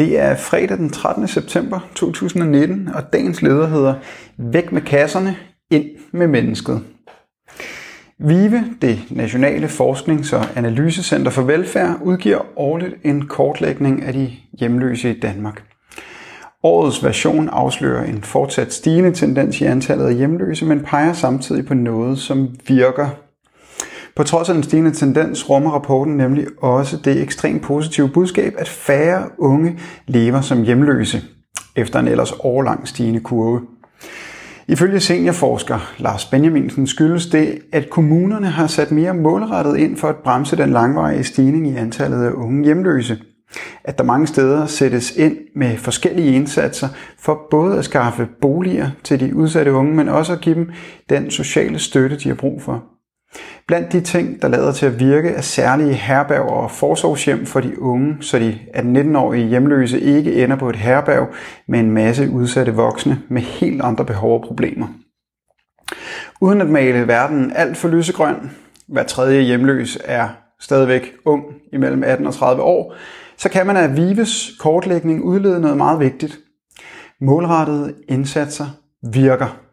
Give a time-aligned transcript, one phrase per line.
[0.00, 1.28] Det er fredag den 13.
[1.28, 3.94] september 2019, og dagens leder hedder
[4.36, 5.36] Væk med kasserne,
[5.70, 6.80] ind med mennesket.
[8.18, 15.10] VIVE, det Nationale Forsknings- og Analysecenter for Velfærd, udgiver årligt en kortlægning af de hjemløse
[15.10, 15.62] i Danmark.
[16.62, 21.74] Årets version afslører en fortsat stigende tendens i antallet af hjemløse, men peger samtidig på
[21.74, 23.08] noget, som virker
[24.16, 28.68] på trods af den stigende tendens rummer rapporten nemlig også det ekstremt positive budskab, at
[28.68, 31.22] færre unge lever som hjemløse,
[31.76, 33.60] efter en ellers årlang stigende kurve.
[34.68, 40.16] Ifølge seniorforsker Lars Benjaminsen skyldes det, at kommunerne har sat mere målrettet ind for at
[40.16, 43.18] bremse den langvarige stigning i antallet af unge hjemløse.
[43.84, 49.20] At der mange steder sættes ind med forskellige indsatser for både at skaffe boliger til
[49.20, 50.70] de udsatte unge, men også at give dem
[51.08, 52.84] den sociale støtte, de har brug for.
[53.70, 57.82] Blandt de ting, der lader til at virke, er særlige herberg og forsorgshjem for de
[57.82, 61.28] unge, så de 18-19-årige hjemløse ikke ender på et herberg
[61.68, 64.86] med en masse udsatte voksne med helt andre behov og problemer.
[66.40, 68.50] Uden at male verden alt for lysegrøn,
[68.88, 70.28] hver tredje hjemløs er
[70.60, 72.94] stadigvæk ung imellem 18 og 30 år,
[73.36, 76.38] så kan man af Vives kortlægning udlede noget meget vigtigt.
[77.20, 78.66] Målrettede indsatser
[79.12, 79.69] virker.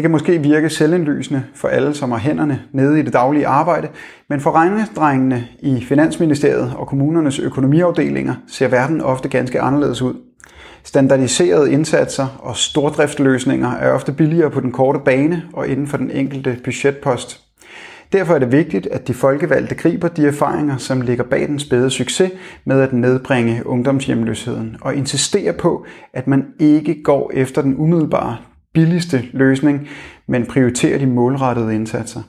[0.00, 3.88] Det kan måske virke selvindlysende for alle, som har hænderne nede i det daglige arbejde,
[4.28, 10.14] men for regnedrengene i Finansministeriet og kommunernes økonomiafdelinger ser verden ofte ganske anderledes ud.
[10.84, 16.10] Standardiserede indsatser og stordriftsløsninger er ofte billigere på den korte bane og inden for den
[16.10, 17.40] enkelte budgetpost.
[18.12, 21.90] Derfor er det vigtigt, at de folkevalgte griber de erfaringer, som ligger bag den spæde
[21.90, 22.32] succes
[22.64, 28.36] med at nedbringe ungdomshjemløsheden, og insisterer på, at man ikke går efter den umiddelbare
[28.74, 29.88] billigste løsning,
[30.28, 32.22] men prioriterer de målrettede indsatser.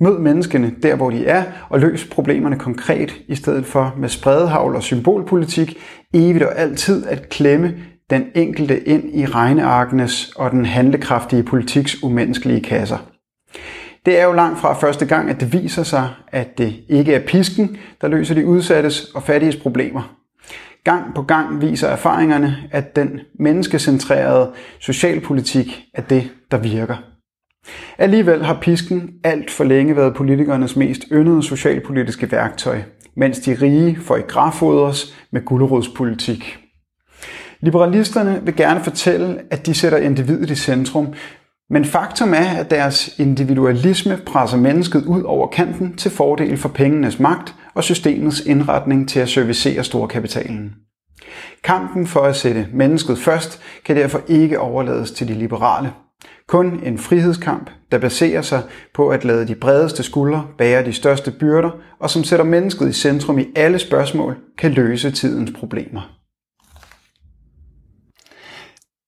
[0.00, 4.76] Mød menneskene der, hvor de er, og løs problemerne konkret, i stedet for med spredehavl
[4.76, 5.78] og symbolpolitik,
[6.14, 7.74] evigt og altid at klemme
[8.10, 12.98] den enkelte ind i regnearkenes og den handlekraftige politiks umenneskelige kasser.
[14.06, 17.26] Det er jo langt fra første gang, at det viser sig, at det ikke er
[17.26, 20.16] pisken, der løser de udsattes og fattiges problemer.
[20.86, 26.96] Gang på gang viser erfaringerne, at den menneskecentrerede socialpolitik er det, der virker.
[27.98, 32.82] Alligevel har pisken alt for længe været politikernes mest yndede socialpolitiske værktøj,
[33.16, 36.58] mens de rige får i grafodres med gulerodspolitik.
[37.60, 41.14] Liberalisterne vil gerne fortælle, at de sætter individet i centrum,
[41.70, 47.18] men faktum er, at deres individualisme presser mennesket ud over kanten til fordel for pengenes
[47.18, 50.74] magt og systemets indretning til at servicere storkapitalen.
[51.64, 55.92] Kampen for at sætte mennesket først kan derfor ikke overlades til de liberale.
[56.48, 58.62] Kun en frihedskamp, der baserer sig
[58.94, 62.92] på at lade de bredeste skuldre bære de største byrder, og som sætter mennesket i
[62.92, 66.16] centrum i alle spørgsmål, kan løse tidens problemer.